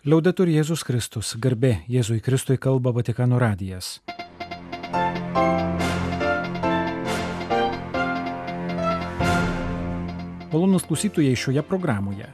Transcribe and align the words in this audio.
Liaudetur 0.00 0.48
Jėzus 0.48 0.80
Kristus, 0.80 1.34
garbė 1.36 1.82
Jėzui 1.84 2.22
Kristui 2.24 2.54
kalba 2.56 2.88
Vatikano 2.96 3.36
radijas. 3.36 3.98
Malonus 10.54 10.86
klausytojai 10.88 11.34
šioje 11.36 11.60
programoje. 11.68 12.30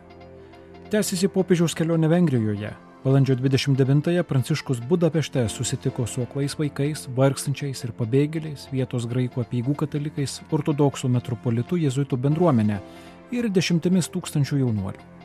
Tęsiasi 0.94 1.26
popiežiaus 1.34 1.74
kelionė 1.74 2.12
Vengrijoje. 2.14 2.70
Balandžio 3.02 3.34
29-ąją 3.42 4.22
Pranciškus 4.30 4.84
Budapešte 4.86 5.48
susitiko 5.50 6.06
su 6.06 6.22
aklais 6.22 6.54
vaikais, 6.54 7.08
vargstančiais 7.18 7.82
ir 7.82 7.96
pabėgėliais, 7.98 8.68
vietos 8.70 9.10
graikų 9.10 9.42
apieigų 9.42 9.74
katalikais, 9.82 10.38
ortodoksų 10.54 11.10
metropolitų 11.18 11.82
jėzuitų 11.82 12.22
bendruomenė 12.30 12.78
ir 13.34 13.50
dešimtimis 13.50 14.14
tūkstančių 14.14 14.62
jaunuolių. 14.62 15.15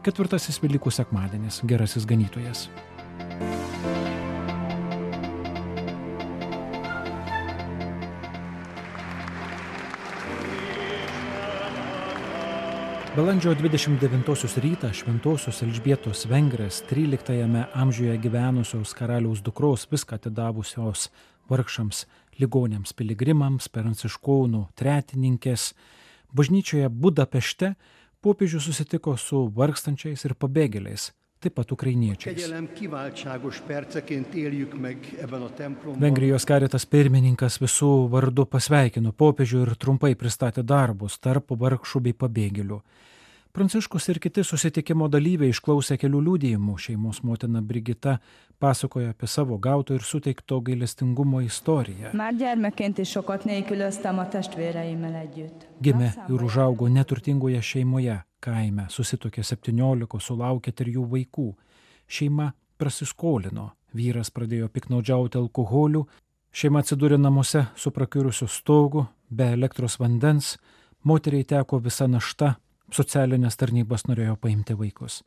Ketvirtasis 0.00 0.56
Velykų 0.62 0.88
sekmadienis- 0.96 1.58
Gerasis 1.68 2.06
ganytojas. 2.08 2.70
Balandžio 13.12 13.52
29 13.54 14.56
rytą 14.64 14.88
Šventosios 14.96 15.60
Elžbietos 15.62 16.24
Vengrės 16.24 16.80
13 16.88 17.68
amžiuje 17.74 18.16
gyvenusios 18.24 18.94
karaliaus 18.94 19.42
dukros 19.44 19.84
viską 19.84 20.16
atidavusios 20.16 21.10
vargšams, 21.50 22.06
ligonėms, 22.40 22.96
piligrimams, 22.96 23.68
pranciškonų, 23.68 24.68
tretininkės, 24.74 25.74
bažnyčioje 26.32 26.88
Budapešte 26.88 27.74
popiežius 28.20 28.68
susitiko 28.68 29.16
su 29.16 29.46
vargstančiais 29.56 30.24
ir 30.28 30.34
pabėgėliais, 30.36 31.10
taip 31.40 31.54
pat 31.56 31.72
ukrainiečiais. 31.72 32.44
Vengrijos 36.04 36.46
karitas 36.48 36.86
pirmininkas 36.86 37.60
visų 37.62 37.92
vardu 38.12 38.46
pasveikino 38.54 39.12
popiežių 39.12 39.62
ir 39.66 39.74
trumpai 39.80 40.12
pristatė 40.20 40.64
darbus 40.64 41.18
tarp 41.18 41.56
vargšų 41.64 42.04
bei 42.08 42.16
pabėgėlių. 42.24 42.82
Pranciškus 43.52 44.08
ir 44.08 44.18
kiti 44.22 44.44
susitikimo 44.46 45.08
dalyviai 45.10 45.50
išklausė 45.50 45.96
kelių 45.98 46.20
liūdėjimų. 46.26 46.74
Šeimos 46.78 47.18
motina 47.26 47.58
Brigita 47.66 48.20
pasakoja 48.62 49.10
apie 49.10 49.26
savo 49.26 49.58
gauto 49.58 49.96
ir 49.96 50.04
suteikto 50.06 50.60
gailestingumo 50.62 51.40
istoriją. 51.42 52.12
Gimė 55.82 56.12
ir 56.30 56.46
užaugo 56.46 56.88
neturtingoje 56.94 57.62
šeimoje, 57.72 58.20
kaime, 58.38 58.86
susitokė 58.88 59.42
17, 59.42 60.22
sulaukė 60.22 60.70
trijų 60.70 61.08
vaikų. 61.10 61.50
Šeima 62.06 62.52
prasiskolino, 62.78 63.72
vyras 63.94 64.30
pradėjo 64.30 64.70
piknaudžiauti 64.70 65.42
alkoholiu, 65.42 66.06
šeima 66.54 66.84
atsidūrė 66.84 67.18
namuose 67.18 67.66
su 67.74 67.90
prakiurusiu 67.90 68.46
stogu, 68.46 69.08
be 69.28 69.50
elektros 69.58 69.98
vandens, 69.98 70.54
moteriai 71.02 71.42
teko 71.42 71.82
visa 71.82 72.06
našta, 72.06 72.54
socialinės 72.94 73.56
tarnybos 73.60 74.06
norėjo 74.08 74.36
paimti 74.40 74.76
vaikus. 74.78 75.22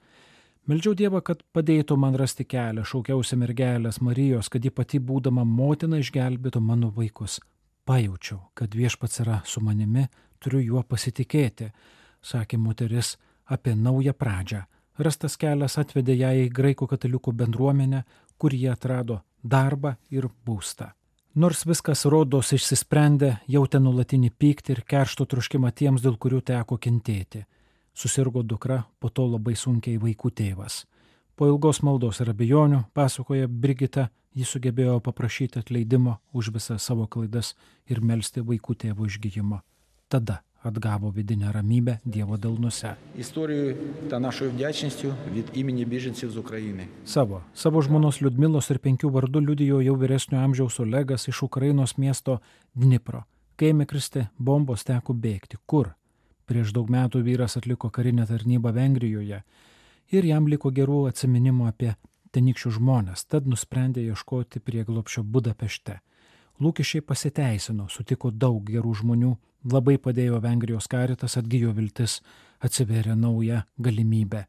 Meldžiau 0.68 0.96
Dievą, 0.96 1.20
kad 1.28 1.42
padėtų 1.52 1.98
man 2.00 2.16
rasti 2.16 2.46
kelią, 2.48 2.86
šaukiausi 2.88 3.36
mergelės 3.36 4.00
Marijos, 4.00 4.48
kad 4.48 4.64
ji 4.64 4.72
pati 4.72 5.00
būdama 5.04 5.44
motina 5.44 6.00
išgelbėtų 6.00 6.62
mano 6.64 6.92
vaikus. 6.96 7.42
Pajaučiau, 7.84 8.40
kad 8.56 8.72
viešpats 8.72 9.20
yra 9.26 9.42
su 9.44 9.60
manimi, 9.60 10.06
turiu 10.40 10.62
juo 10.64 10.84
pasitikėti, 10.88 11.68
sakė 12.24 12.58
moteris 12.58 13.18
apie 13.44 13.76
naują 13.76 14.16
pradžią. 14.16 14.64
Rastas 15.04 15.36
kelias 15.42 15.76
atvedė 15.82 16.16
ją 16.16 16.32
į 16.46 16.50
graikų 16.56 16.88
katalikų 16.94 17.34
bendruomenę, 17.44 18.04
kur 18.38 18.56
jie 18.56 18.72
atrado 18.72 19.20
darbą 19.44 19.98
ir 20.14 20.30
būstą. 20.46 20.94
Nors 21.34 21.64
viskas 21.66 22.04
rodos 22.06 22.52
išsisprendė, 22.54 23.40
jautė 23.50 23.80
nulatinį 23.82 24.28
pyktį 24.38 24.76
ir 24.76 24.82
keršto 24.86 25.26
truškimą 25.26 25.72
tiems, 25.74 26.04
dėl 26.06 26.20
kurių 26.22 26.44
teko 26.46 26.78
kentėti. 26.78 27.42
Susirgo 27.98 28.44
dukra, 28.46 28.84
po 29.02 29.10
to 29.10 29.26
labai 29.26 29.56
sunkiai 29.58 29.98
vaikų 29.98 30.30
tėvas. 30.30 30.84
Po 31.34 31.50
ilgos 31.50 31.82
maldos 31.82 32.22
ir 32.22 32.30
abejonių, 32.30 32.84
pasakoja 32.94 33.50
Brigita, 33.50 34.12
jis 34.38 34.54
sugebėjo 34.54 35.00
paprašyti 35.02 35.58
atleidimo 35.64 36.20
už 36.38 36.54
visas 36.54 36.86
savo 36.86 37.10
klaidas 37.10 37.56
ir 37.90 38.06
melstį 38.06 38.46
vaikų 38.52 38.78
tėvo 38.86 39.10
išgyjimo. 39.10 39.64
Tada 40.14 40.44
atgavo 40.64 41.12
vidinę 41.12 41.52
ramybę 41.52 41.98
Dievo 42.06 42.38
delnuose. 42.38 42.96
Savo, 47.06 47.42
savo 47.54 47.82
žmonos 47.82 48.22
Liudmilos 48.22 48.70
ir 48.72 48.80
penkių 48.84 49.12
vardų 49.18 49.44
liudijo 49.48 49.82
jau 49.84 49.98
vyresnio 50.00 50.40
amžiaus 50.44 50.80
Olegas 50.80 51.28
iš 51.28 51.44
Ukrainos 51.50 51.98
miesto 51.98 52.40
Dnipro. 52.74 53.26
Kai 53.56 53.74
ėmė 53.74 53.86
kristi, 53.86 54.28
bombos 54.40 54.84
teko 54.88 55.14
bėgti. 55.14 55.60
Kur? 55.66 55.94
Prieš 56.50 56.74
daug 56.76 56.90
metų 56.92 57.22
vyras 57.24 57.58
atliko 57.60 57.90
karinę 57.90 58.26
tarnybą 58.28 58.74
Vengrijoje 58.74 59.44
ir 60.12 60.26
jam 60.26 60.48
liko 60.48 60.72
gerų 60.72 61.08
atminimų 61.12 61.68
apie 61.70 61.94
tenykščių 62.34 62.72
žmonės, 62.80 63.28
tad 63.30 63.48
nusprendė 63.48 64.04
ieškoti 64.10 64.60
prieglopšio 64.60 65.24
Budapešte. 65.24 66.00
Lūkesčiai 66.62 67.02
pasiteisino, 67.02 67.88
sutiko 67.90 68.30
daug 68.32 68.62
gerų 68.70 68.94
žmonių, 69.02 69.32
labai 69.72 69.98
padėjo 69.98 70.40
Vengrijos 70.44 70.88
karitas, 70.92 71.38
atgyjo 71.40 71.74
viltis, 71.74 72.20
atsiverė 72.62 73.16
nauja 73.18 73.64
galimybė. 73.82 74.46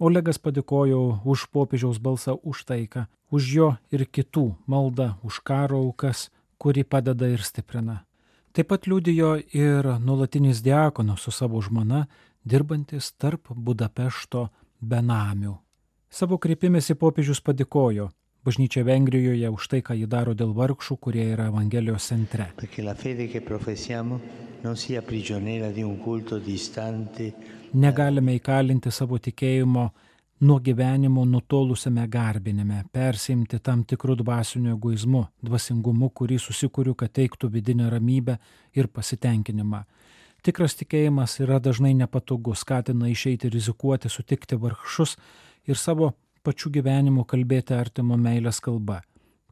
Olegas 0.00 0.38
padėkojo 0.40 1.20
už 1.28 1.46
popiežiaus 1.52 1.98
balsą 2.00 2.36
už 2.42 2.64
taiką, 2.68 3.06
už 3.30 3.48
jo 3.54 3.70
ir 3.92 4.06
kitų 4.06 4.46
maldą, 4.66 5.14
už 5.22 5.40
karo 5.44 5.80
aukas, 5.86 6.30
kuri 6.58 6.84
padeda 6.84 7.28
ir 7.28 7.42
stiprina. 7.44 8.04
Taip 8.52 8.70
pat 8.72 8.88
liudijo 8.90 9.36
ir 9.54 9.86
nulatinis 10.00 10.62
diakonas 10.64 11.24
su 11.24 11.30
savo 11.30 11.60
žmona, 11.62 12.06
dirbantis 12.44 13.12
tarp 13.12 13.52
Budapešto 13.54 14.48
benamių. 14.80 15.58
Savo 16.10 16.40
kreipimėsi 16.42 16.96
popiežius 16.98 17.40
padėkojo 17.44 18.08
bažnyčia 18.44 18.84
Vengrijoje 18.84 19.48
už 19.50 19.68
tai, 19.68 19.80
ką 19.82 19.96
ji 19.98 20.06
daro 20.06 20.34
dėl 20.34 20.52
vargšų, 20.56 20.96
kurie 20.96 21.24
yra 21.34 21.48
Evangelijos 21.50 22.06
centre. 22.12 22.50
Negalime 27.72 28.34
įkalinti 28.36 28.90
savo 28.90 29.18
tikėjimo 29.18 29.90
nuo 30.40 30.58
gyvenimo 30.60 31.24
nutolusiame 31.24 32.06
garbinime, 32.08 32.84
persimti 32.92 33.60
tam 33.60 33.84
tikrų 33.84 34.16
dvasinių 34.22 34.72
egoizmų, 34.74 35.26
dvasingumu, 35.44 36.08
kurį 36.16 36.38
susikūriu, 36.40 36.94
kad 36.96 37.12
teiktų 37.12 37.50
vidinę 37.52 37.90
ramybę 37.92 38.38
ir 38.74 38.88
pasitenkinimą. 38.88 39.84
Tikras 40.40 40.74
tikėjimas 40.80 41.36
yra 41.44 41.60
dažnai 41.60 41.92
nepatogus, 41.94 42.64
skatina 42.64 43.10
išeiti 43.12 43.50
rizikuoti, 43.52 44.08
sutikti 44.08 44.56
vargšus 44.56 45.18
ir 45.68 45.76
savo 45.76 46.14
pačių 46.46 46.72
gyvenimu 46.78 47.24
kalbėti 47.28 47.76
artimo 47.76 48.16
meilės 48.16 48.60
kalba. 48.64 49.00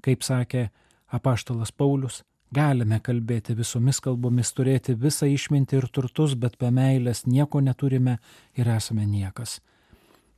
Kaip 0.04 0.25
sakė 0.26 0.69
apaštalas 1.12 1.72
Paulius, 1.72 2.22
galime 2.54 3.00
kalbėti 3.04 3.56
visomis 3.59 4.00
kalbomis, 4.00 4.53
turėti 4.56 4.94
visą 4.94 5.28
išmintį 5.28 5.81
ir 5.81 5.88
turtus, 5.93 6.34
bet 6.34 6.59
be 6.59 6.71
meilės 6.71 7.26
nieko 7.26 7.60
neturime 7.60 8.19
ir 8.56 8.71
esame 8.76 9.06
niekas. 9.06 9.59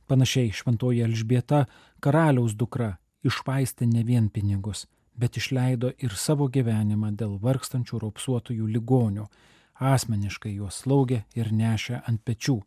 Panašiai 0.07 0.51
šventoji 0.51 1.05
Elžbieta, 1.05 1.65
karaliaus 2.03 2.55
dukra, 2.59 2.97
išvaistė 3.23 3.87
ne 3.87 4.03
vien 4.03 4.27
pinigus, 4.29 4.87
bet 5.15 5.37
išleido 5.39 5.93
ir 6.03 6.17
savo 6.17 6.49
gyvenimą 6.51 7.13
dėl 7.15 7.37
vargstančių 7.39 8.01
raupsuotųjų 8.03 8.67
ligonių, 8.75 9.27
asmeniškai 9.79 10.51
juos 10.57 10.81
slaugė 10.83 11.23
ir 11.37 11.51
nešė 11.55 12.01
ant 12.07 12.21
pečių. 12.27 12.59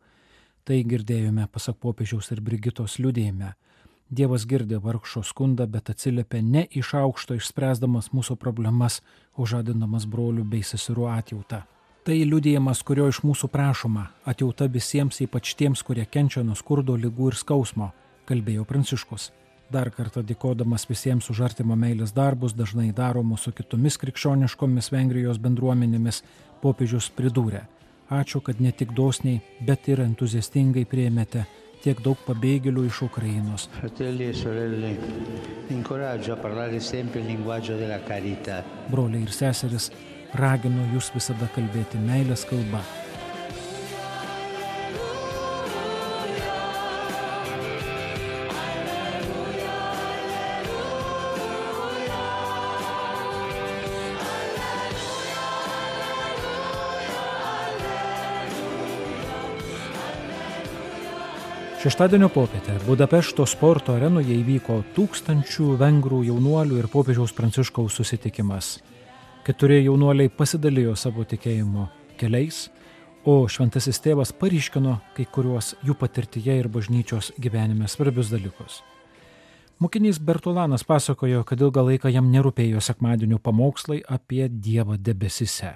Tai 0.65 0.79
girdėjome 0.89 1.45
pasak 1.53 1.77
popiežiaus 1.77 2.31
ir 2.33 2.41
Brigitos 2.41 2.97
liudėjime. 2.97 3.53
Dievas 4.09 4.45
girdė 4.45 4.77
vargšo 4.77 5.23
skundą, 5.25 5.65
bet 5.65 5.89
atsiliepia 5.89 6.41
ne 6.45 6.67
iš 6.69 6.91
aukšto 6.99 7.39
išspręsdamas 7.39 8.11
mūsų 8.13 8.35
problemas, 8.37 9.01
o 9.33 9.47
žadinamas 9.49 10.05
brolių 10.05 10.43
bei 10.45 10.61
seserų 10.61 11.07
atjautą. 11.09 11.63
Tai 12.05 12.13
liudėjimas, 12.13 12.83
kurio 12.85 13.07
iš 13.09 13.23
mūsų 13.25 13.49
prašoma- 13.49 14.09
atjauta 14.31 14.67
visiems, 14.69 15.21
ypač 15.25 15.55
tiems, 15.55 15.81
kurie 15.81 16.05
kenčia 16.05 16.43
nuo 16.43 16.53
skurdo, 16.53 16.93
lygų 16.93 17.31
ir 17.31 17.35
skausmo, 17.35 17.93
kalbėjo 18.27 18.65
Pranciškus. 18.65 19.31
Dar 19.71 19.89
kartą 19.89 20.21
dėkodamas 20.21 20.85
visiems 20.85 21.27
už 21.31 21.41
artimo 21.41 21.75
meilės 21.75 22.13
darbus, 22.13 22.53
dažnai 22.53 22.93
daromus 22.93 23.41
su 23.41 23.51
kitomis 23.51 23.97
krikščioniškomis 23.97 24.91
Vengrijos 24.91 25.39
bendruomenėmis, 25.39 26.21
popiežius 26.61 27.09
pridūrė. 27.09 27.65
Ačiū, 28.11 28.43
kad 28.43 28.61
ne 28.61 28.71
tik 28.71 28.93
dosniai, 28.93 29.41
bet 29.65 29.87
ir 29.89 29.97
entuziastingai 29.97 30.85
prieimėte 30.85 31.47
tiek 31.85 32.01
daug 32.05 32.19
pabėgėlių 32.25 32.87
iš 32.89 33.03
Ukrainos. 33.05 33.69
Broliai 38.91 39.25
ir 39.25 39.33
seseris, 39.39 39.91
raginu 40.41 40.89
jūs 40.95 41.11
visada 41.15 41.49
kalbėti 41.55 42.01
meilės 42.01 42.47
kalba. 42.49 42.81
Šeštadienio 61.85 62.29
popietę 62.29 62.79
Budapešto 62.87 63.45
sporto 63.45 63.93
arenoje 63.93 64.33
įvyko 64.39 64.79
tūkstančių 64.95 65.75
vengrų 65.77 66.23
jaunuolių 66.25 66.79
ir 66.81 66.87
popiežiaus 66.89 67.29
pranciškaus 67.37 67.99
susitikimas. 67.99 68.69
Keturi 69.45 69.83
jaunuoliai 69.83 70.31
pasidalijo 70.33 70.95
savo 70.97 71.21
tikėjimo 71.29 71.85
keliais, 72.17 72.71
o 73.21 73.35
šventasis 73.45 74.01
tėvas 74.01 74.33
paryškino 74.33 74.95
kai 75.13 75.27
kuriuos 75.29 75.75
jų 75.85 75.93
patirtyje 76.01 76.57
ir 76.63 76.71
bažnyčios 76.73 77.29
gyvenime 77.37 77.85
svarbius 77.85 78.33
dalykus. 78.33 78.81
Mokinys 79.77 80.17
Bertulanas 80.17 80.87
pasakojo, 80.89 81.45
kad 81.45 81.61
ilgą 81.61 81.85
laiką 81.91 82.09
jam 82.09 82.33
nerūpėjo 82.33 82.81
sekmadienio 82.81 83.37
pamokslai 83.37 84.01
apie 84.09 84.49
Dievą 84.49 84.97
debesise 84.97 85.75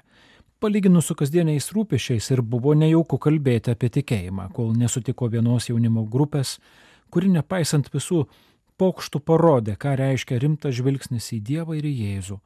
palyginus 0.59 1.07
su 1.07 1.15
kasdieniais 1.15 1.71
rūpešiais 1.75 2.29
ir 2.33 2.41
buvo 2.43 2.73
nejauku 2.75 3.17
kalbėti 3.21 3.71
apie 3.71 3.89
tikėjimą, 3.95 4.49
kol 4.55 4.73
nesutiko 4.75 5.29
vienos 5.31 5.69
jaunimo 5.69 6.03
grupės, 6.03 6.57
kuri 7.09 7.31
nepaisant 7.31 7.87
visų 7.93 8.25
pokštų 8.79 9.21
parodė, 9.23 9.75
ką 9.79 9.95
reiškia 9.99 10.39
rimtas 10.43 10.75
žvilgsnis 10.79 11.31
į 11.35 11.41
Dievą 11.47 11.79
ir 11.79 11.87
į 11.87 11.95
Jėzų. 12.03 12.39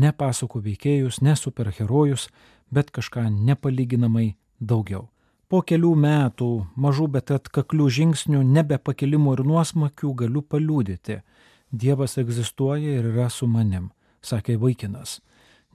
Ne 0.00 0.12
pasakų 0.16 0.62
veikėjus, 0.64 1.20
ne 1.20 1.36
superherojus, 1.36 2.28
bet 2.72 2.90
kažką 2.90 3.28
nepalyginamai 3.28 4.34
daugiau. 4.60 5.08
Po 5.50 5.60
kelių 5.66 5.94
metų 5.98 6.50
mažų 6.78 7.08
bet 7.16 7.32
atkaklių 7.34 7.88
žingsnių, 7.90 8.44
nebe 8.46 8.78
pakilimų 8.78 9.34
ir 9.36 9.46
nuosmakių 9.50 10.12
galiu 10.22 10.42
paliūdyti. 10.46 11.20
Dievas 11.70 12.16
egzistuoja 12.22 13.00
ir 13.00 13.10
yra 13.10 13.26
su 13.30 13.48
manim, 13.50 13.90
sakė 14.22 14.56
vaikinas. 14.62 15.18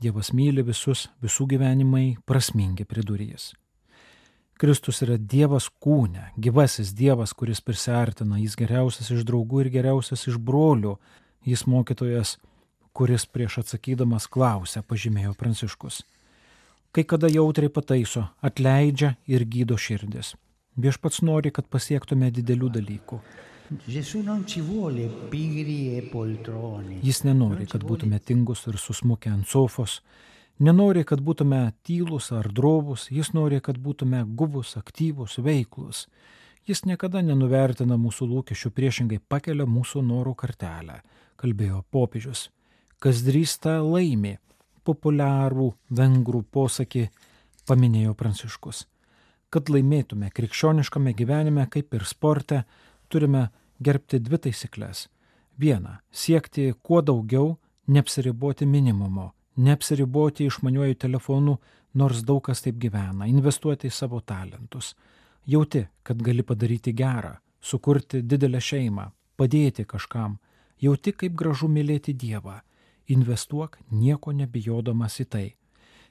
Dievas 0.02 0.34
myli 0.36 0.64
visus, 0.66 1.06
visų 1.24 1.48
gyvenimai 1.54 2.18
prasmingi 2.28 2.84
pridurys. 2.84 3.54
Kristus 4.60 5.02
yra 5.04 5.16
Dievas 5.20 5.68
kūne, 5.84 6.30
gyvasis 6.40 6.94
Dievas, 6.96 7.34
kuris 7.36 7.60
prisartina, 7.64 8.38
jis 8.40 8.56
geriausias 8.60 9.12
iš 9.12 9.24
draugų 9.28 9.66
ir 9.66 9.72
geriausias 9.74 10.28
iš 10.28 10.38
brolių, 10.40 10.96
jis 11.48 11.66
mokytojas, 11.68 12.38
kuris 12.96 13.26
prieš 13.28 13.60
atsakydamas 13.64 14.28
klausia, 14.32 14.84
pažymėjo 14.84 15.34
Pranciškus. 15.40 16.04
Kai 16.96 17.04
kada 17.04 17.28
jautriai 17.28 17.72
pataiso, 17.72 18.30
atleidžia 18.40 19.18
ir 19.28 19.44
gydo 19.44 19.76
širdis. 19.76 20.36
Viešpats 20.80 21.20
nori, 21.24 21.52
kad 21.52 21.68
pasiektume 21.72 22.32
didelių 22.36 22.72
dalykų. 22.80 23.20
Jis 27.06 27.24
nenori, 27.26 27.66
kad 27.70 27.84
būtume 27.88 28.20
tingus 28.22 28.66
ir 28.70 28.78
susmukę 28.78 29.32
ant 29.34 29.50
sofos, 29.50 30.00
nenori, 30.62 31.04
kad 31.04 31.24
būtume 31.26 31.74
tylus 31.86 32.32
ar 32.36 32.52
drovus, 32.54 33.10
jis 33.10 33.34
nori, 33.34 33.62
kad 33.66 33.80
būtume 33.82 34.24
guvus, 34.38 34.76
aktyvus, 34.78 35.40
veiklus. 35.42 36.06
Jis 36.66 36.86
niekada 36.86 37.22
nenuvertina 37.22 37.98
mūsų 37.98 38.30
lūkesčių, 38.32 38.72
priešingai 38.74 39.20
pakelia 39.30 39.68
mūsų 39.70 40.02
norų 40.06 40.34
kartelę, 40.38 41.02
kalbėjo 41.38 41.84
popiežius. 41.94 42.50
Kas 43.02 43.22
drįsta 43.26 43.80
laimi, 43.86 44.38
populiarų 44.86 45.72
vengrų 45.90 46.42
posakį 46.54 47.08
paminėjo 47.70 48.14
pranciškus. 48.18 48.86
Kad 49.50 49.70
laimėtume 49.70 50.32
krikščioniškame 50.34 51.14
gyvenime, 51.18 51.66
kaip 51.72 51.94
ir 51.94 52.06
sporte, 52.06 52.64
turime 53.10 53.50
gerbti 53.82 54.20
dvi 54.20 54.38
taisyklės. 54.38 55.08
Viena- 55.60 56.00
siekti 56.22 56.74
kuo 56.84 57.02
daugiau, 57.02 57.58
neapsiriboti 57.88 58.66
minimumo, 58.66 59.32
neapsiriboti 59.58 60.46
išmaniuoju 60.46 60.96
telefonu, 60.96 61.58
nors 61.94 62.24
daug 62.24 62.44
kas 62.44 62.62
taip 62.62 62.76
gyvena, 62.76 63.28
investuoti 63.28 63.88
į 63.88 63.92
savo 63.92 64.20
talentus. 64.22 64.96
Jauti, 65.48 65.88
kad 66.04 66.22
gali 66.22 66.44
padaryti 66.44 66.94
gerą, 66.94 67.38
sukurti 67.62 68.22
didelę 68.22 68.60
šeimą, 68.60 69.12
padėti 69.38 69.86
kažkam, 69.86 70.40
jauti, 70.82 71.12
kaip 71.14 71.36
gražu 71.36 71.68
mylėti 71.68 72.14
Dievą, 72.14 72.62
investuok 73.08 73.78
nieko 73.92 74.32
nebijodamas 74.32 75.20
į 75.20 75.26
tai. 75.26 75.56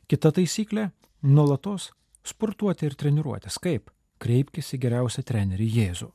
Kita 0.08 0.32
taisyklė- 0.32 0.90
nuolatos 1.34 1.92
sportuoti 2.22 2.86
ir 2.86 2.94
treniruotis. 2.94 3.58
Kaip? 3.58 3.90
Kreipkis 4.18 4.72
į 4.74 4.78
geriausią 4.78 5.22
trenerį 5.22 5.68
Jėzų 5.70 6.12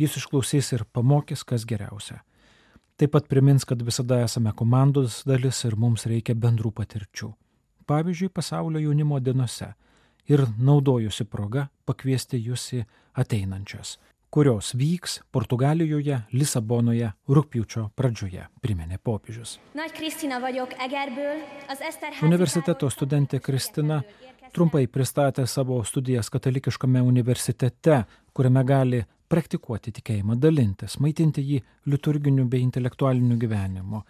jis 0.00 0.16
išklausys 0.20 0.72
ir 0.76 0.86
pamokys, 0.92 1.44
kas 1.44 1.66
geriausia. 1.68 2.22
Taip 3.00 3.14
pat 3.14 3.28
primins, 3.28 3.64
kad 3.64 3.80
visada 3.84 4.20
esame 4.24 4.52
komandos 4.56 5.22
dalis 5.28 5.62
ir 5.64 5.76
mums 5.76 6.06
reikia 6.08 6.34
bendrų 6.36 6.72
patirčių. 6.76 7.30
Pavyzdžiui, 7.88 8.28
pasaulio 8.28 8.82
jaunimo 8.82 9.20
dienose. 9.20 9.72
Ir 10.30 10.44
naudojusi 10.60 11.24
progą 11.26 11.66
pakviesti 11.88 12.38
jūs 12.38 12.66
į 12.76 12.82
ateinančias, 13.18 13.96
kurios 14.30 14.74
vyks 14.78 15.16
Portugalijoje, 15.32 16.20
Lisabonoje 16.36 17.08
rūpjūčio 17.26 17.88
pradžioje, 17.98 18.44
priminė 18.62 19.00
popiežius. 19.02 19.56
Universiteto 22.22 22.92
studentė 22.92 23.40
Kristina 23.42 24.02
trumpai 24.54 24.86
pristatė 24.86 25.46
savo 25.50 25.80
studijas 25.84 26.30
katalikiškame 26.30 27.02
universitete, 27.02 28.04
kuriame 28.34 28.64
gali 28.64 29.04
praktikuoti 29.30 29.92
tikėjimą, 29.94 30.36
dalintis, 30.42 30.98
maitinti 31.02 31.44
jį 31.46 31.60
liturginiu 31.90 32.46
bei 32.50 32.64
intelektualiniu 32.64 33.38
gyvenimu, 33.40 34.02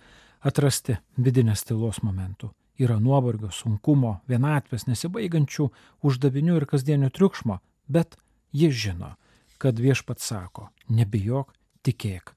atrasti 0.48 0.96
vidinės 1.20 1.66
tylos 1.68 2.00
momentų. 2.06 2.50
Yra 2.80 2.96
nuovargio, 2.96 3.50
sunkumo, 3.52 4.20
vienatvės, 4.30 4.86
nesibaigiančių 4.88 5.66
uždavinių 6.08 6.56
ir 6.56 6.66
kasdienio 6.68 7.10
triukšmo, 7.12 7.58
bet 7.88 8.16
jis 8.56 8.72
žino, 8.86 9.14
kad 9.60 9.76
viešpat 9.76 10.24
sako, 10.24 10.70
nebijok, 10.88 11.52
tikėk. 11.84 12.32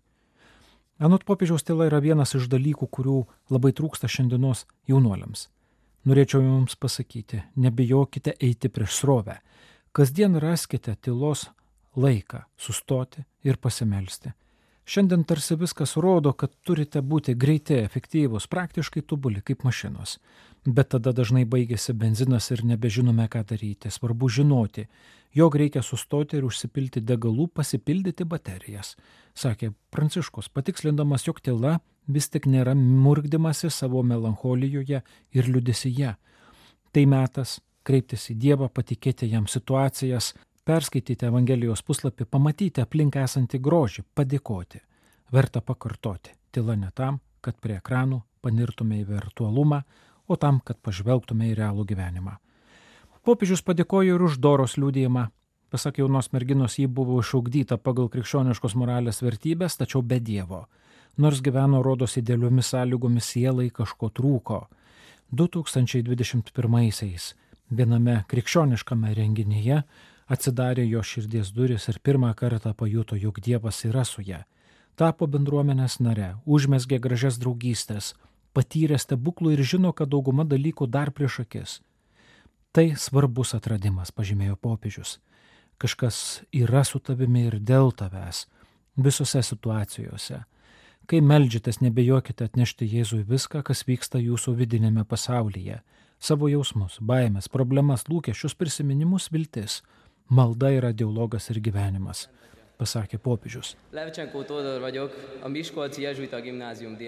Anot 1.03 1.24
popiežiaus 1.27 1.63
tyla 1.65 1.88
yra 1.88 2.03
vienas 2.03 2.36
iš 2.36 2.50
dalykų, 2.51 2.88
kurių 2.91 3.24
labai 3.51 3.71
trūksta 3.75 4.12
šiandienos 4.12 4.68
jaunuoliams. 4.91 5.47
Norėčiau 6.03 6.44
jums 6.44 6.75
pasakyti, 6.75 7.39
nebijokite 7.56 8.36
eiti 8.44 8.68
prieš 8.68 9.00
srovę. 9.00 9.39
Kasdien 9.95 10.36
raskite 10.44 10.97
tylos 11.00 11.47
laiką 11.95 12.43
sustoti 12.57 13.23
ir 13.43 13.57
pasimelsti. 13.57 14.33
Šiandien 14.83 15.23
tarsi 15.23 15.55
viskas 15.55 15.95
rodo, 15.95 16.33
kad 16.35 16.51
turite 16.67 17.00
būti 17.00 17.38
greiti, 17.39 17.77
efektyvūs, 17.85 18.50
praktiškai 18.51 19.05
tobuli 19.07 19.39
kaip 19.41 19.63
mašinos. 19.63 20.17
Bet 20.65 20.89
tada 20.91 21.13
dažnai 21.15 21.45
baigėsi 21.47 21.95
benzinas 21.95 22.50
ir 22.51 22.65
nebežinome, 22.67 23.29
ką 23.31 23.45
daryti. 23.47 23.91
Svarbu 23.91 24.27
žinoti, 24.27 24.85
jog 25.35 25.55
reikia 25.55 25.83
sustoti 25.83 26.38
ir 26.39 26.47
užsipilti 26.47 27.00
degalų, 27.03 27.47
pasipildyti 27.55 28.27
baterijas, 28.27 28.97
sakė 29.35 29.71
Pranciškus, 29.91 30.51
patikslindamas, 30.51 31.27
jog 31.27 31.39
tyla 31.39 31.77
vis 32.07 32.27
tik 32.27 32.47
nėra 32.51 32.75
murgdimasi 32.75 33.71
savo 33.71 34.03
melancholijoje 34.03 35.03
ir 35.31 35.47
liudisyje. 35.47 36.15
Tai 36.91 37.05
metas 37.07 37.62
kreiptis 37.88 38.29
į 38.31 38.39
Dievą, 38.39 38.67
patikėti 38.67 39.31
jam 39.31 39.47
situacijas, 39.47 40.33
perskaityti 40.65 41.27
Evangelijos 41.27 41.84
puslapį, 41.84 42.27
pamatyti 42.29 42.84
aplink 42.84 43.17
esantį 43.20 43.60
grožį, 43.63 44.05
padėkoti. 44.15 44.82
Verta 45.34 45.62
pakartoti. 45.62 46.34
Tila 46.53 46.75
ne 46.77 46.91
tam, 46.96 47.20
kad 47.41 47.58
prie 47.60 47.77
ekranų 47.79 48.22
panirtume 48.43 49.01
į 49.01 49.08
virtualumą, 49.10 49.84
o 50.27 50.36
tam, 50.39 50.60
kad 50.63 50.79
pažvelgtume 50.84 51.50
į 51.51 51.58
realų 51.60 51.86
gyvenimą. 51.89 52.38
Popiežius 53.24 53.63
padėkojo 53.63 54.17
ir 54.17 54.24
už 54.24 54.38
Doros 54.43 54.77
liūdėjimą. 54.77 55.27
Pasak 55.72 55.98
jaunos 55.98 56.32
merginos, 56.36 56.77
ji 56.77 56.88
buvo 56.88 57.20
išaugdyta 57.24 57.77
pagal 57.82 58.10
krikščioniškos 58.13 58.75
moralės 58.77 59.24
vertybės, 59.24 59.77
tačiau 59.79 60.03
be 60.05 60.20
Dievo. 60.20 60.67
Nors 61.17 61.41
gyveno 61.46 61.82
rodos 61.86 62.17
idealiomis 62.20 62.74
sąlygomis 62.74 63.25
sielai 63.34 63.70
kažko 63.74 64.10
trūko. 64.13 64.67
2021-aisiais 65.34 67.34
viename 67.72 68.24
krikščioniškame 68.29 69.13
renginyje 69.17 69.84
Atsidarė 70.33 70.85
jo 70.87 71.03
širdies 71.05 71.51
duris 71.53 71.85
ir 71.91 71.99
pirmą 72.01 72.31
kartą 72.33 72.71
pajuto, 72.73 73.17
jog 73.19 73.37
Dievas 73.43 73.83
yra 73.85 74.01
su 74.07 74.23
ją. 74.25 74.39
Tapo 74.97 75.27
bendruomenės 75.29 75.99
nare, 76.01 76.29
užmesgė 76.45 76.97
gražias 77.01 77.37
draugystės, 77.41 78.13
patyrė 78.53 78.97
stebuklų 79.01 79.53
ir 79.53 79.61
žino, 79.73 79.91
kad 79.93 80.09
dauguma 80.09 80.45
dalykų 80.45 80.87
dar 80.89 81.11
prieš 81.13 81.43
akis. 81.43 81.75
Tai 82.73 82.87
svarbus 82.97 83.53
atradimas, 83.53 84.09
pažymėjo 84.09 84.57
popiežius. 84.57 85.19
Kažkas 85.77 86.17
yra 86.49 86.81
su 86.85 86.97
tavimi 86.97 87.47
ir 87.51 87.59
dėl 87.61 87.91
tavęs, 87.93 88.47
visose 88.97 89.41
situacijose. 89.45 90.43
Kai 91.05 91.19
melžiatės, 91.21 91.81
nebejokite 91.83 92.47
atnešti 92.47 92.87
Jėzui 92.89 93.25
viską, 93.27 93.61
kas 93.67 93.83
vyksta 93.85 94.21
jūsų 94.23 94.55
vidinėme 94.61 95.03
pasaulyje- 95.05 95.81
savo 96.27 96.47
jausmus, 96.47 96.97
baimės, 97.01 97.49
problemas, 97.49 98.05
lūkesčius, 98.09 98.55
prisiminimus, 98.55 99.29
viltis 99.29 99.81
Malda 100.30 100.72
yra 100.72 100.92
dialogas 100.94 101.50
ir 101.51 101.60
gyvenimas, 101.63 102.27
pasakė 102.80 103.20
popiežius. 103.22 103.75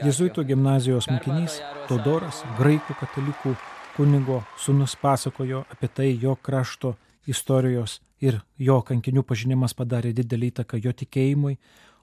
Jėzuitų 0.02 0.46
gimnazijos 0.52 1.08
mokinys 1.10 1.62
Todoras, 1.90 2.44
graikų 2.60 2.98
katalikų 3.00 3.56
kunigo 3.96 4.44
sunus 4.60 4.96
pasakojo 5.00 5.64
apie 5.72 5.88
tai 5.88 6.10
jo 6.22 6.36
krašto 6.36 6.96
istorijos 7.28 8.02
ir 8.22 8.42
jo 8.58 8.82
kankinių 8.86 9.24
pažinimas 9.24 9.74
padarė 9.74 10.14
didelį 10.16 10.52
įtaką 10.52 10.80
jo 10.84 10.92
tikėjimui, 10.92 11.58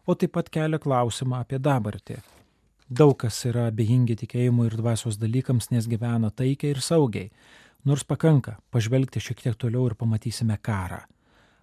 o 0.07 0.14
taip 0.19 0.33
pat 0.37 0.49
kelia 0.52 0.81
klausimą 0.83 1.42
apie 1.45 1.61
dabartį. 1.62 2.19
Daug 2.92 3.14
kas 3.23 3.38
yra 3.49 3.69
abejingi 3.71 4.16
tikėjimui 4.25 4.66
ir 4.69 4.76
dvasios 4.76 5.16
dalykams, 5.21 5.71
nes 5.73 5.87
gyvena 5.88 6.33
taikiai 6.35 6.75
ir 6.75 6.81
saugiai, 6.85 7.31
nors 7.84 8.04
pakanka 8.04 8.56
pažvelgti 8.70 9.20
šiek 9.20 9.42
tiek 9.42 9.56
toliau 9.58 9.86
ir 9.88 9.94
pamatysime 9.98 10.56
karą. 10.62 11.02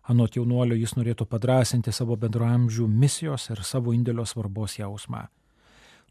Anot 0.09 0.35
jaunuolio 0.35 0.75
jis 0.75 0.95
norėtų 0.97 1.27
padrasinti 1.29 1.91
savo 1.93 2.15
bendraamžių 2.17 2.88
misijos 2.89 3.49
ir 3.53 3.61
savo 3.63 3.93
indėlio 3.93 4.25
svarbos 4.25 4.79
jausmą. 4.79 5.27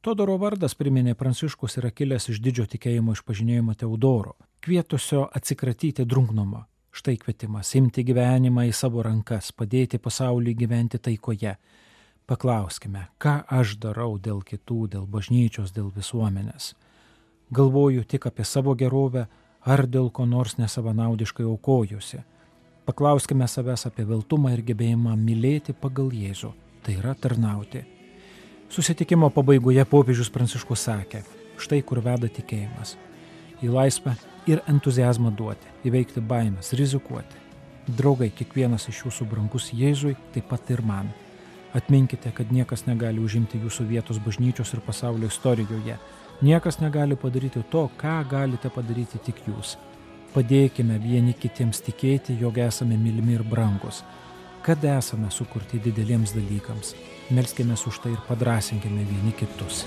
Todoro 0.00 0.36
vardas, 0.38 0.76
priminė 0.78 1.16
Pranciškus, 1.18 1.80
yra 1.80 1.90
kilęs 1.90 2.28
iš 2.30 2.38
didžio 2.38 2.68
tikėjimo 2.70 3.16
išpažinėjimo 3.16 3.74
Teodoro, 3.74 4.36
kvietusio 4.62 5.24
atsikratyti 5.34 6.06
drungnumo. 6.06 6.62
Štai 6.94 7.16
kvietimas- 7.18 7.74
imti 7.80 8.04
gyvenimą 8.04 8.68
į 8.68 8.72
savo 8.74 9.02
rankas, 9.02 9.50
padėti 9.50 9.98
pasauliui 9.98 10.54
gyventi 10.54 10.98
taikoje. 10.98 11.56
Paklauskime, 12.26 13.08
ką 13.18 13.44
aš 13.48 13.76
darau 13.76 14.18
dėl 14.18 14.42
kitų, 14.44 14.88
dėl 14.88 15.06
bažnyčios, 15.06 15.72
dėl 15.72 15.90
visuomenės. 15.90 16.74
Galvoju 17.52 18.04
tik 18.04 18.26
apie 18.26 18.44
savo 18.44 18.74
gerovę 18.74 19.26
ar 19.64 19.86
dėl 19.86 20.10
ko 20.10 20.26
nors 20.26 20.56
nesavanaudiškai 20.58 21.46
aukojusi. 21.46 22.22
Paklauskime 22.88 23.48
savęs 23.48 23.86
apie 23.88 24.06
viltumą 24.08 24.54
ir 24.54 24.62
gebėjimą 24.64 25.14
mylėti 25.20 25.74
pagal 25.76 26.08
Jėzų, 26.14 26.54
tai 26.82 26.96
yra 27.00 27.14
tarnauti. 27.14 27.84
Susitikimo 28.72 29.30
pabaigoje 29.32 29.84
popiežius 29.88 30.30
Pranciškus 30.32 30.86
sakė, 30.88 31.22
štai 31.60 31.82
kur 31.82 32.00
veda 32.04 32.28
tikėjimas. 32.28 32.96
Į 33.64 33.72
laisvę 33.74 34.14
ir 34.48 34.62
entuzijazmą 34.70 35.32
duoti, 35.36 35.68
įveikti 35.88 36.22
baimės, 36.24 36.72
rizikuoti. 36.78 37.44
Draugai, 37.88 38.28
kiekvienas 38.28 38.88
iš 38.88 39.06
jūsų 39.06 39.28
brangus 39.28 39.70
Jėzui, 39.72 40.16
taip 40.34 40.48
pat 40.50 40.68
ir 40.72 40.84
man. 40.84 41.08
Atminkite, 41.74 42.30
kad 42.32 42.52
niekas 42.52 42.86
negali 42.86 43.20
užimti 43.20 43.60
jūsų 43.60 43.84
vietos 43.90 44.18
bažnyčios 44.24 44.72
ir 44.72 44.80
pasaulio 44.86 45.28
istorijoje. 45.28 45.98
Niekas 46.40 46.80
negali 46.80 47.16
padaryti 47.16 47.60
to, 47.70 47.88
ką 48.00 48.22
galite 48.30 48.70
padaryti 48.72 49.20
tik 49.20 49.42
jūs. 49.46 49.76
Padėkime 50.32 50.96
vieni 51.02 51.34
kitiems 51.34 51.80
tikėti, 51.84 52.36
jog 52.40 52.58
esame 52.62 52.96
mylimi 53.00 53.34
ir 53.36 53.44
brangus, 53.44 54.02
kad 54.62 54.84
esame 54.84 55.30
sukurti 55.32 55.80
dideliems 55.82 56.32
dalykams. 56.36 56.94
Melskime 57.30 57.76
už 57.76 57.98
tai 58.04 58.12
ir 58.14 58.22
padrasinkime 58.28 59.04
vieni 59.08 59.32
kitus. 59.36 59.82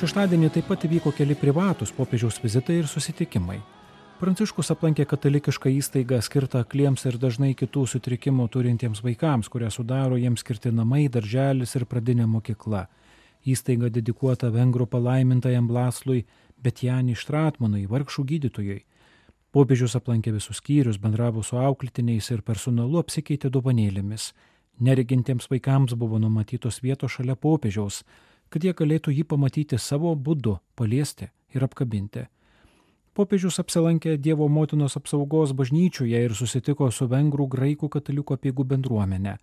Šeštadienį 0.00 0.48
taip 0.54 0.64
pat 0.70 0.86
įvyko 0.88 1.12
keli 1.12 1.34
privatus 1.36 1.92
popiežiaus 1.92 2.40
vizitai 2.40 2.78
ir 2.80 2.88
susitikimai. 2.88 3.58
Pranciškus 4.20 4.68
aplankė 4.74 5.06
katalikišką 5.08 5.70
įstaigą 5.78 6.18
skirtą 6.20 6.60
akliems 6.60 7.06
ir 7.08 7.16
dažnai 7.16 7.54
kitų 7.56 7.86
sutrikimų 7.88 8.50
turintiems 8.52 8.98
vaikams, 9.00 9.48
kurią 9.48 9.70
sudaro 9.72 10.18
jiems 10.20 10.42
skirti 10.44 10.68
namai, 10.76 11.06
darželis 11.08 11.70
ir 11.78 11.86
pradinė 11.88 12.26
mokykla. 12.28 12.82
Įstaiga 13.48 13.88
dedikuota 13.88 14.50
vengrų 14.52 14.84
palaimintajam 14.92 15.70
Blaslui, 15.70 16.26
bet 16.60 16.82
Janį 16.84 17.14
Štratmanui, 17.16 17.86
vargšų 17.88 18.24
gydytojui. 18.32 18.76
Popiežius 19.56 19.96
aplankė 19.96 20.34
visus 20.34 20.60
skyrius, 20.60 20.98
bendravo 21.00 21.40
su 21.40 21.56
auklitiniais 21.56 22.28
ir 22.34 22.42
personalu 22.44 23.00
apsikeitė 23.00 23.48
dovanėlėmis. 23.48 24.34
Neregintiems 24.84 25.48
vaikams 25.48 25.96
buvo 25.96 26.20
numatytos 26.20 26.82
vietos 26.84 27.16
šalia 27.16 27.38
popiežiaus, 27.40 28.02
kad 28.52 28.68
jie 28.68 28.76
galėtų 28.76 29.16
jį 29.16 29.24
pamatyti 29.32 29.80
savo 29.80 30.12
būdu, 30.12 30.58
paliesti 30.76 31.30
ir 31.56 31.64
apkabinti. 31.64 32.26
Popiežius 33.20 33.58
apsilankė 33.60 34.14
Dievo 34.16 34.46
motinos 34.48 34.94
apsaugos 34.96 35.50
bažnyčioje 35.52 36.22
ir 36.24 36.32
susitiko 36.32 36.86
su 36.88 37.04
vengrų 37.04 37.50
graikų 37.52 37.90
katalikų 37.92 38.38
apieigų 38.38 38.64
bendruomenė. 38.70 39.34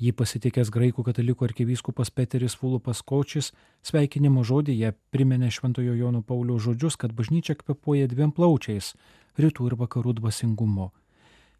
Jį 0.00 0.14
pasitikęs 0.16 0.70
graikų 0.72 1.04
katalikų 1.10 1.44
arkivyskupas 1.50 2.08
Peteris 2.08 2.56
Fulupas 2.56 3.02
Kočis 3.04 3.50
sveikinimo 3.84 4.46
žodėje 4.48 4.94
priminė 5.12 5.50
Šventojo 5.52 5.92
Jono 5.98 6.22
Pauliaus 6.24 6.64
žodžius, 6.64 6.96
kad 6.96 7.12
bažnyčia 7.12 7.58
kvepuoja 7.60 8.08
dviem 8.08 8.32
plaučiais- 8.32 8.94
rytų 9.42 9.68
ir 9.68 9.76
vakarų 9.76 10.16
dvasingumu. 10.22 10.88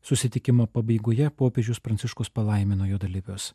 Susitikimo 0.01 0.67
pabaigoje 0.67 1.29
popiežius 1.37 1.85
Pranciškus 1.85 2.33
palaimino 2.33 2.89
jo 2.89 2.97
dalyvius. 2.97 3.53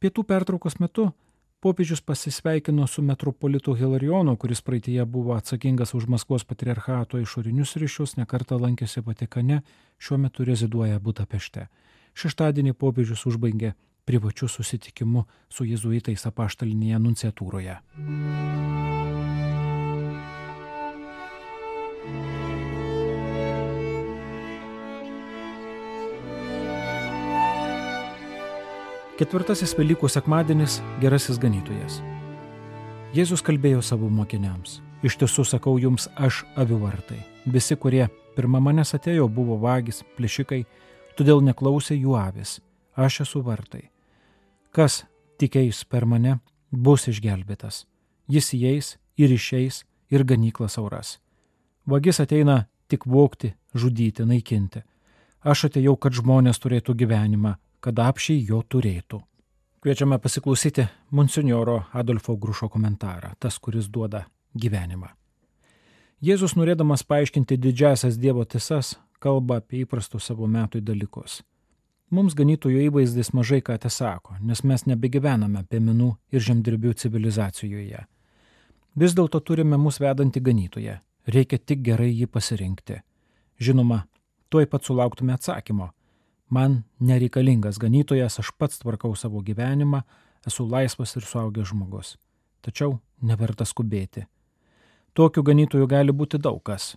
Pietų 0.00 0.24
pertraukos 0.24 0.80
metu 0.80 1.12
popiežius 1.60 2.00
pasisveikino 2.00 2.86
su 2.86 3.02
metropolitu 3.02 3.74
Hilarionu, 3.74 4.36
kuris 4.36 4.62
praeitie 4.62 5.04
buvo 5.04 5.34
atsakingas 5.34 5.94
už 5.94 6.06
Maskvos 6.06 6.44
patriarchato 6.44 7.20
išorinius 7.20 7.76
ryšius, 7.76 8.16
nekartą 8.16 8.58
lankėsi 8.60 9.04
Vatikane, 9.04 9.60
šiuo 9.98 10.18
metu 10.24 10.44
reziduoja 10.44 10.98
Budapešte. 10.98 11.68
Šeštadienį 12.16 12.72
popiežius 12.72 13.26
užbaigė 13.28 13.74
privačiu 14.08 14.48
susitikimu 14.48 15.26
su 15.48 15.68
jezuitais 15.68 16.26
apaštalinėje 16.26 16.98
nunciatūroje. 17.04 17.76
Ketvirtasis 29.20 29.74
Velykų 29.76 30.08
sekmadienis- 30.08 30.78
gerasis 31.02 31.36
ganytojas. 31.36 31.98
Jėzus 33.12 33.42
kalbėjo 33.44 33.82
savo 33.84 34.08
mokiniams. 34.08 34.80
Iš 35.04 35.18
tiesų 35.20 35.44
sakau 35.44 35.76
jums, 35.76 36.08
aš 36.16 36.44
avių 36.56 36.78
vartai. 36.80 37.18
Visi, 37.44 37.76
kurie 37.76 38.08
pirmą 38.34 38.62
manęs 38.64 38.94
atėjo, 38.96 39.28
buvo 39.28 39.58
vagis, 39.60 40.02
plėšikai, 40.16 40.64
todėl 41.18 41.42
neklausė 41.42 42.00
jų 42.00 42.16
avis. 42.16 42.60
Aš 42.96 43.20
esu 43.20 43.42
vartai. 43.42 43.90
Kas 44.72 45.04
tikėjus 45.38 45.84
per 45.84 46.06
mane, 46.06 46.40
bus 46.72 47.04
išgelbėtas. 47.04 47.84
Jis 48.26 48.54
įeis 48.54 48.96
ir 49.18 49.28
išeis 49.28 49.84
ir 50.10 50.24
ganyklas 50.24 50.78
auras. 50.78 51.18
Vagis 51.86 52.20
ateina 52.20 52.68
tik 52.88 53.04
vokti, 53.04 53.52
žudyti, 53.74 54.24
naikinti. 54.24 54.82
Aš 55.44 55.64
atėjau, 55.68 55.98
kad 55.98 56.12
žmonės 56.12 56.58
turėtų 56.58 56.94
gyvenimą 56.94 57.58
kad 57.80 57.98
apšiai 57.98 58.44
jo 58.48 58.62
turėtų. 58.62 59.20
Kviečiame 59.80 60.18
pasiklausyti 60.20 60.84
monsignoro 61.10 61.84
Adolfo 61.92 62.36
Grušo 62.36 62.68
komentarą, 62.68 63.32
tas, 63.38 63.56
kuris 63.58 63.88
duoda 63.88 64.26
gyvenimą. 64.54 65.08
Jėzus, 66.20 66.52
norėdamas 66.52 67.00
paaiškinti 67.08 67.56
didžiasias 67.56 68.18
Dievo 68.20 68.44
tiesas, 68.44 68.98
kalba 69.24 69.62
apie 69.62 69.86
įprastus 69.86 70.26
savo 70.28 70.44
metui 70.46 70.82
dalykus. 70.84 71.40
Mums 72.10 72.34
ganytojo 72.36 72.82
įvaizdis 72.90 73.30
mažai 73.32 73.62
ką 73.64 73.78
te 73.80 73.88
sako, 73.88 74.34
nes 74.44 74.60
mes 74.66 74.84
nebegyvename 74.84 75.62
piemenų 75.70 76.10
ir 76.34 76.44
žemdirbių 76.44 76.92
civilizacijoje. 77.00 78.02
Vis 79.00 79.14
dėlto 79.16 79.40
turime 79.40 79.78
mus 79.78 80.00
vedantį 80.02 80.42
ganytoje, 80.44 80.98
reikia 81.24 81.58
tik 81.58 81.84
gerai 81.86 82.10
jį 82.10 82.26
pasirinkti. 82.26 82.98
Žinoma, 83.62 84.02
tuoj 84.50 84.66
pat 84.68 84.84
sulauktume 84.84 85.32
atsakymo, 85.36 85.92
Man 86.50 86.82
nereikalingas 86.98 87.78
ganytojas, 87.78 88.40
aš 88.42 88.50
pats 88.58 88.82
tvarkau 88.82 89.14
savo 89.14 89.38
gyvenimą, 89.46 90.02
esu 90.46 90.66
laisvas 90.66 91.14
ir 91.16 91.22
suaugęs 91.22 91.70
žmogus. 91.70 92.16
Tačiau 92.60 92.98
neverta 93.22 93.64
skubėti. 93.64 94.26
Tokių 95.14 95.44
ganytojų 95.46 95.86
gali 95.90 96.14
būti 96.14 96.40
daug 96.42 96.58
kas. 96.66 96.96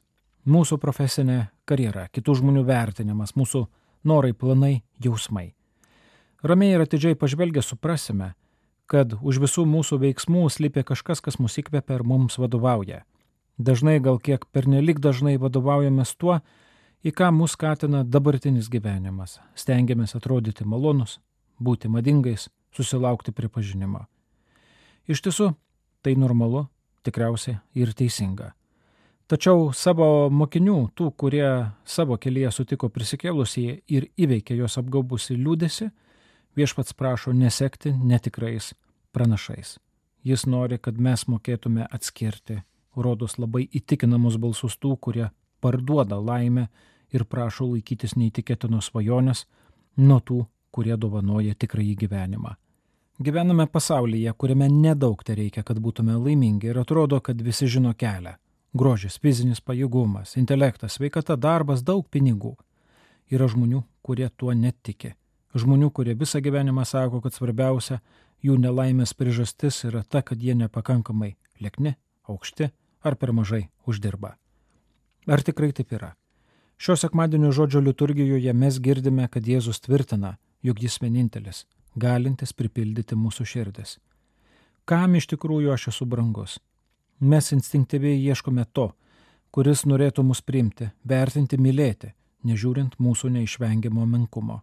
Mūsų 0.50 0.80
profesinė 0.82 1.52
karjera, 1.70 2.08
kitų 2.12 2.40
žmonių 2.42 2.66
vertinimas, 2.68 3.36
mūsų 3.38 3.64
norai, 4.10 4.34
planai, 4.34 4.82
jausmai. 5.00 5.54
Ramiai 6.44 6.76
ir 6.76 6.84
atidžiai 6.84 7.16
pažvelgę 7.16 7.62
suprasime, 7.64 8.34
kad 8.90 9.14
už 9.22 9.40
visų 9.46 9.64
mūsų 9.70 10.02
veiksmų 10.02 10.50
slypia 10.52 10.84
kažkas, 10.84 11.22
kas 11.24 11.40
mus 11.40 11.56
įkvepia 11.62 12.00
ir 12.00 12.04
mums 12.04 12.36
vadovauja. 12.42 13.04
Dažnai 13.58 14.00
gal 14.04 14.18
kiek 14.20 14.44
pernelik 14.52 15.00
dažnai 15.00 15.38
vadovaujamės 15.38 16.16
tuo, 16.18 16.42
į 17.04 17.12
ką 17.12 17.30
mus 17.36 17.58
skatina 17.58 18.04
dabartinis 18.08 18.70
gyvenimas. 18.72 19.40
Stengiamės 19.60 20.16
atrodyti 20.16 20.66
malonus, 20.66 21.20
būti 21.60 21.92
madingais, 21.92 22.48
susilaukti 22.74 23.36
pripažinimo. 23.36 24.06
Iš 25.08 25.22
tiesų, 25.26 25.52
tai 26.02 26.16
normalu, 26.16 26.68
tikriausiai 27.04 27.60
ir 27.76 27.92
teisinga. 27.94 28.54
Tačiau 29.28 29.72
savo 29.76 30.30
mokinių, 30.32 30.78
tų, 30.96 31.10
kurie 31.18 31.48
savo 31.88 32.18
kelyje 32.20 32.52
sutiko 32.52 32.90
prisikėlusį 32.92 33.64
ir 33.88 34.10
įveikė 34.20 34.58
jos 34.60 34.78
apgaubusi 34.80 35.36
liūdėsi, 35.40 35.90
viešpats 36.56 36.94
prašo 36.94 37.34
nesekti 37.34 37.94
netikrais 37.96 38.74
pranašais. 39.16 39.78
Jis 40.24 40.46
nori, 40.48 40.78
kad 40.80 41.00
mes 41.00 41.26
mokėtume 41.28 41.88
atskirti, 41.92 42.62
rodos 42.96 43.38
labai 43.40 43.66
įtikinamus 43.72 44.38
balsus 44.40 44.78
tų, 44.80 44.96
kurie 45.00 45.30
parduoda 45.64 46.20
laimę 46.20 46.68
ir 47.14 47.26
prašo 47.30 47.70
laikytis 47.72 48.18
neįtikėtinos 48.18 48.90
svajonės 48.92 49.46
nuo 49.98 50.20
tų, 50.20 50.44
kurie 50.74 50.98
dovanoja 50.98 51.56
tikrąjį 51.56 51.96
gyvenimą. 52.04 52.56
Gyvename 53.24 53.68
pasaulyje, 53.70 54.34
kuriame 54.34 54.68
nedaug 54.74 55.22
tai 55.24 55.36
reikia, 55.38 55.62
kad 55.64 55.78
būtume 55.78 56.16
laimingi 56.18 56.72
ir 56.72 56.80
atrodo, 56.82 57.20
kad 57.22 57.42
visi 57.42 57.70
žino 57.70 57.94
kelią. 57.94 58.34
Grožis, 58.74 59.20
fizinis 59.22 59.62
pajėgumas, 59.62 60.34
intelektas, 60.42 60.98
sveikata, 60.98 61.38
darbas, 61.38 61.84
daug 61.86 62.08
pinigų. 62.10 62.56
Yra 63.30 63.46
žmonių, 63.46 63.84
kurie 64.02 64.32
tuo 64.34 64.56
netiki. 64.58 65.14
Žmonių, 65.54 65.92
kurie 65.94 66.16
visą 66.18 66.42
gyvenimą 66.42 66.88
sako, 66.90 67.22
kad 67.22 67.38
svarbiausia 67.38 68.00
jų 68.42 68.58
nelaimės 68.58 69.14
priežastis 69.14 69.84
yra 69.86 70.02
ta, 70.02 70.24
kad 70.26 70.42
jie 70.42 70.58
nepakankamai 70.58 71.36
liekni, 71.62 71.94
aukšti 72.26 72.72
ar 73.06 73.16
per 73.16 73.32
mažai 73.32 73.68
uždirba. 73.86 74.34
Ar 75.30 75.46
tikrai 75.46 75.70
taip 75.72 75.94
yra? 75.94 76.16
Šio 76.84 76.96
sekmadienio 76.96 77.52
žodžio 77.52 77.80
liturgijoje 77.80 78.54
mes 78.54 78.78
girdime, 78.80 79.28
kad 79.32 79.46
Jėzus 79.48 79.78
tvirtina, 79.80 80.34
jog 80.68 80.82
jis 80.84 80.98
vienintelis, 81.00 81.62
galintis 81.96 82.52
pripildyti 82.52 83.16
mūsų 83.16 83.48
širdis. 83.48 83.94
Kam 84.84 85.16
iš 85.16 85.30
tikrųjų 85.32 85.72
aš 85.72 85.88
esu 85.94 86.10
brangus? 86.12 86.58
Mes 87.20 87.50
instinktyviai 87.56 88.20
ieškome 88.26 88.68
to, 88.76 88.90
kuris 89.56 89.86
norėtų 89.88 90.28
mus 90.28 90.44
priimti, 90.44 90.90
vertinti, 91.08 91.56
mylėti, 91.56 92.12
nežiūrint 92.44 93.00
mūsų 93.00 93.32
neišvengiamo 93.40 94.04
menkumo. 94.18 94.60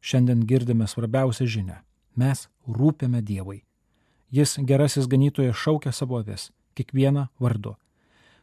Šiandien 0.00 0.48
girdime 0.48 0.88
svarbiausią 0.88 1.44
žinę- 1.44 1.82
mes 2.24 2.48
rūpėme 2.68 3.20
Dievui. 3.20 3.64
Jis 4.32 4.56
gerasis 4.64 5.06
ganytojas 5.06 5.56
šaukia 5.56 5.92
savo 5.92 6.24
avis, 6.24 6.52
kiekvieną 6.74 7.28
vardu. 7.38 7.76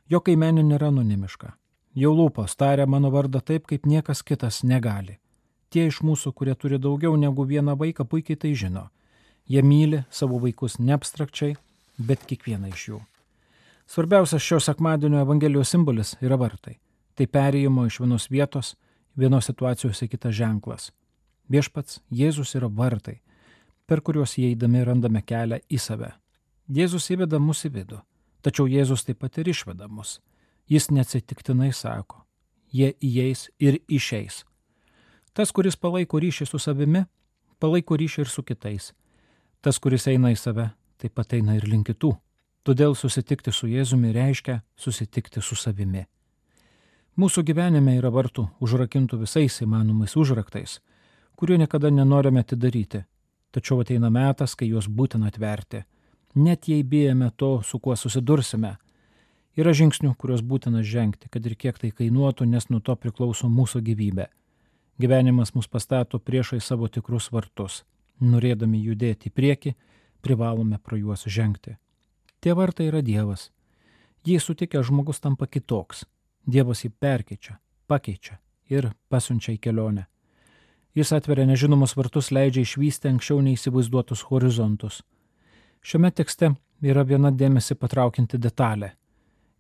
Jo 0.08 0.20
kaimenė 0.22 0.62
nėra 0.62 0.94
anonimiška. 0.94 1.58
Jau 1.98 2.12
lūpos 2.14 2.54
taria 2.54 2.86
mano 2.86 3.10
vardą 3.10 3.42
taip, 3.42 3.66
kaip 3.66 3.88
niekas 3.90 4.22
kitas 4.22 4.62
negali. 4.64 5.18
Tie 5.74 5.88
iš 5.90 6.04
mūsų, 6.06 6.32
kurie 6.38 6.54
turi 6.56 6.78
daugiau 6.80 7.16
negu 7.18 7.46
vieną 7.50 7.74
vaiką, 7.80 8.06
puikiai 8.06 8.38
tai 8.38 8.54
žino. 8.54 8.88
Jie 9.50 9.64
myli 9.66 10.04
savo 10.14 10.38
vaikus 10.44 10.78
ne 10.80 10.94
abstrakčiai, 10.94 11.56
bet 11.98 12.26
kiekvieną 12.30 12.70
iš 12.72 12.84
jų. 12.90 13.00
Svarbiausias 13.88 14.44
šio 14.44 14.60
sekmadienio 14.62 15.24
Evangelijos 15.24 15.72
simbolis 15.74 16.14
yra 16.22 16.38
vartai. 16.38 16.76
Tai 17.18 17.26
perėjimo 17.26 17.88
iš 17.88 18.02
vienos 18.04 18.28
vietos, 18.30 18.76
vienos 19.18 19.48
situacijos 19.50 20.04
į 20.06 20.10
kitą 20.12 20.32
ženklas. 20.32 20.92
Viešpats 21.50 22.02
Jėzus 22.12 22.54
yra 22.60 22.70
vartai, 22.70 23.22
per 23.88 24.04
kuriuos 24.04 24.38
įeidami 24.38 24.84
randame 24.86 25.24
kelią 25.26 25.64
į 25.72 25.82
save. 25.82 26.12
Jėzus 26.70 27.10
įveda 27.16 27.40
mus 27.40 27.64
į 27.66 27.74
vidų 27.80 28.04
Tačiau 28.48 28.70
Jėzus 28.70 29.04
taip 29.04 29.20
pat 29.20 29.38
ir 29.42 29.50
išveda 29.52 29.90
mus. 29.92 30.20
Jis 30.68 30.90
neatsitiktinai 30.92 31.72
sako, 31.74 32.26
jie 32.74 32.92
įeis 33.02 33.48
ir 33.60 33.80
išeis. 33.88 34.44
Tas, 35.34 35.54
kuris 35.56 35.78
palaiko 35.80 36.20
ryšį 36.20 36.48
su 36.50 36.60
savimi, 36.60 37.06
palaiko 37.60 37.98
ryšį 37.98 38.26
ir 38.26 38.32
su 38.32 38.44
kitais. 38.44 38.92
Tas, 39.62 39.80
kuris 39.80 40.08
eina 40.12 40.34
į 40.34 40.38
save, 40.38 40.70
taip 40.98 41.16
pat 41.16 41.34
eina 41.38 41.56
ir 41.56 41.68
link 41.68 41.88
kitų. 41.88 42.14
Todėl 42.68 42.96
susitikti 43.00 43.54
su 43.56 43.70
Jėzumi 43.72 44.12
reiškia 44.12 44.60
susitikti 44.76 45.42
su 45.42 45.56
savimi. 45.56 46.04
Mūsų 47.18 47.44
gyvenime 47.48 47.96
yra 47.98 48.12
vartų 48.14 48.50
užrakintų 48.62 49.22
visais 49.24 49.62
įmanomais 49.64 50.14
užraktais, 50.20 50.82
kurių 51.40 51.64
niekada 51.64 51.90
nenorime 51.90 52.44
atidaryti, 52.44 53.06
tačiau 53.52 53.80
ateina 53.82 54.12
metas, 54.12 54.54
kai 54.56 54.68
juos 54.68 54.90
būtina 54.92 55.32
atverti 55.32 55.86
net 56.38 56.68
jei 56.68 56.84
bijome 56.84 57.30
to, 57.36 57.62
su 57.64 57.80
kuo 57.80 57.96
susidursime. 57.96 58.76
Yra 59.58 59.74
žingsnių, 59.74 60.12
kuriuos 60.22 60.44
būtina 60.46 60.84
žengti, 60.86 61.32
kad 61.34 61.46
ir 61.50 61.56
kiek 61.58 61.80
tai 61.82 61.90
kainuotų, 61.90 62.46
nes 62.46 62.70
nuo 62.70 62.78
to 62.78 62.94
priklauso 62.94 63.50
mūsų 63.50 63.82
gyvybė. 63.88 64.28
Gyvenimas 65.02 65.56
mus 65.56 65.66
pastato 65.68 66.20
priešai 66.22 66.60
savo 66.62 66.88
tikrus 66.88 67.32
vartus. 67.34 67.84
Norėdami 68.22 68.78
judėti 68.82 69.32
į 69.32 69.34
priekį, 69.34 69.74
privalome 70.22 70.78
pro 70.78 70.98
juos 70.98 71.26
žengti. 71.26 71.74
Tie 72.42 72.54
vartai 72.54 72.92
yra 72.92 73.02
Dievas. 73.02 73.50
Jį 74.26 74.38
sutikę 74.42 74.84
žmogus 74.86 75.22
tampa 75.24 75.48
kitoks. 75.50 76.06
Dievas 76.46 76.84
jį 76.86 76.92
perkeičia, 76.94 77.58
pakeičia 77.90 78.38
ir 78.70 78.92
pasiunčia 79.10 79.56
į 79.56 79.60
kelionę. 79.64 80.06
Jis 80.98 81.14
atveria 81.18 81.46
nežinomus 81.50 81.96
vartus, 81.98 82.30
leidžia 82.34 82.62
išvysti 82.66 83.10
anksčiau 83.10 83.42
neįsivaizduotus 83.46 84.24
horizontus. 84.30 85.02
Šiame 85.82 86.14
tekste 86.14 86.54
yra 86.82 87.06
viena 87.06 87.34
dėmesį 87.34 87.78
patraukianti 87.78 88.38
detalė. 88.42 88.94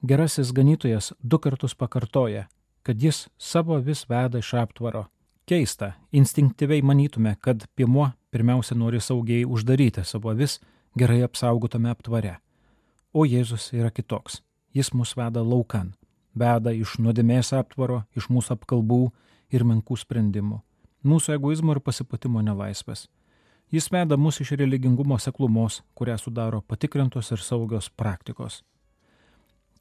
Gerasis 0.06 0.52
ganytojas 0.54 1.14
du 1.24 1.40
kartus 1.40 1.76
pakartoja, 1.76 2.48
kad 2.84 3.02
jis 3.02 3.28
savo 3.38 3.78
vis 3.78 4.06
veda 4.10 4.38
iš 4.38 4.54
aptvaro. 4.54 5.06
Keista, 5.46 5.92
instinktyviai 6.12 6.82
manytume, 6.82 7.36
kad 7.42 7.66
piemuo 7.76 8.10
pirmiausia 8.32 8.78
nori 8.78 9.00
saugiai 9.02 9.46
uždaryti 9.46 10.04
savo 10.04 10.34
vis 10.34 10.60
gerai 10.98 11.24
apsaugotame 11.24 11.90
aptvare. 11.90 12.36
O 13.14 13.26
Jėzus 13.26 13.72
yra 13.74 13.90
kitoks. 13.90 14.44
Jis 14.74 14.94
mus 14.94 15.16
veda 15.18 15.42
laukan, 15.42 15.94
veda 16.36 16.72
iš 16.72 17.00
nuodėmės 17.02 17.54
aptvaro, 17.58 18.04
iš 18.14 18.30
mūsų 18.30 18.54
apkalbų 18.54 19.02
ir 19.50 19.66
menkų 19.66 19.98
sprendimų, 19.98 20.62
mūsų 21.02 21.40
egoizmo 21.40 21.74
ir 21.74 21.82
pasipatimo 21.82 22.44
nelaisvės. 22.46 23.08
Jis 23.74 23.90
veda 23.92 24.18
mus 24.18 24.38
iš 24.44 24.54
religingumo 24.60 25.18
seklumos, 25.18 25.82
kurią 25.98 26.20
sudaro 26.22 26.62
patikrintos 26.62 27.32
ir 27.34 27.42
saugios 27.42 27.90
praktikos. 27.90 28.62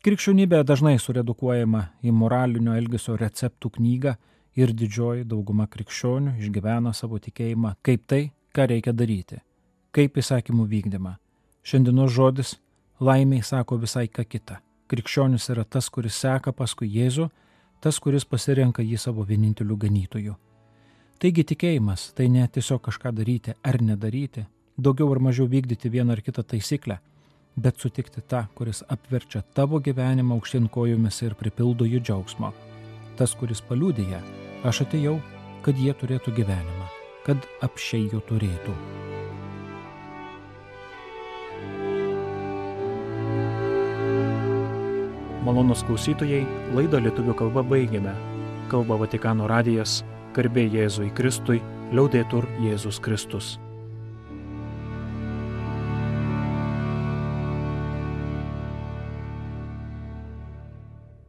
Krikščionybė 0.07 0.61
dažnai 0.63 1.01
suredukuojama 1.03 1.81
į 2.07 2.13
moralinio 2.15 2.77
elgesio 2.79 3.17
receptų 3.19 3.73
knygą 3.75 4.13
ir 4.55 4.71
didžioji 4.71 5.25
dauguma 5.27 5.65
krikščionių 5.67 6.37
išgyvena 6.45 6.93
savo 6.95 7.19
tikėjimą 7.19 7.73
kaip 7.83 8.05
tai, 8.07 8.21
ką 8.55 8.69
reikia 8.71 8.95
daryti, 8.95 9.41
kaip 9.91 10.21
įsakymų 10.23 10.69
vykdymą. 10.71 11.17
Šiandienos 11.67 12.13
žodis 12.15 12.53
laimiai 13.03 13.43
sako 13.43 13.81
visai 13.83 14.05
ką 14.07 14.23
kitą. 14.31 14.61
Krikščionis 14.87 15.49
yra 15.51 15.67
tas, 15.67 15.91
kuris 15.91 16.21
seka 16.23 16.55
paskui 16.55 16.87
Jėzų, 16.87 17.27
tas, 17.83 17.99
kuris 17.99 18.29
pasirenka 18.31 18.87
jį 18.87 19.03
savo 19.09 19.27
vieninteliu 19.27 19.75
ganytoju. 19.75 20.37
Taigi 21.19 21.49
tikėjimas 21.51 22.13
tai 22.15 22.31
ne 22.31 22.47
tiesiog 22.47 22.85
kažką 22.87 23.11
daryti 23.11 23.59
ar 23.59 23.83
nedaryti, 23.83 24.47
daugiau 24.79 25.11
ar 25.11 25.25
mažiau 25.33 25.51
vykdyti 25.51 25.91
vieną 25.91 26.15
ar 26.15 26.23
kitą 26.23 26.47
taisyklę, 26.47 27.01
bet 27.57 27.81
sutikti 27.81 28.21
tą, 28.29 28.45
kuris 28.55 28.83
apverčia 28.89 29.43
tavo 29.57 29.81
gyvenimą 29.81 30.37
aukštien 30.37 30.69
kojomis 30.69 31.23
ir 31.25 31.35
pripildo 31.41 31.89
jų 31.89 32.03
džiaugsmo. 32.05 32.53
Tas, 33.17 33.33
kuris 33.39 33.63
paliūdėja, 33.65 34.21
aš 34.69 34.85
atėjau, 34.85 35.17
kad 35.65 35.81
jie 35.81 35.95
turėtų 35.97 36.37
gyvenimą, 36.37 36.89
kad 37.25 37.49
apšiai 37.65 38.11
jų 38.13 38.21
turėtų. 38.29 38.77
Malonus 45.47 45.85
klausytojai, 45.87 46.43
laidą 46.75 46.99
lietuvių 47.05 47.37
kalba 47.39 47.63
baigėme. 47.63 48.13
Kalba 48.67 48.99
Vatikano 48.99 49.47
radijas 49.47 50.01
Garbė 50.35 50.67
Jėzui 50.67 51.13
Kristui, 51.15 51.63
liaudėtur 51.95 52.49
Jėzus 52.61 52.99
Kristus. 53.01 53.55